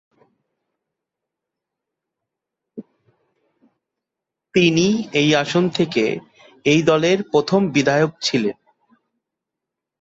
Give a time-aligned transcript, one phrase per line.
[4.55, 4.87] তিনি
[5.13, 6.05] এই আসন থেকে
[6.65, 8.57] এই দলের প্রথম বিধায়ক ছিলেন।